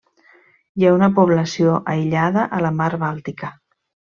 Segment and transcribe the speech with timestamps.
[0.79, 3.53] Hi ha una població aïllada a la Mar Bàltica.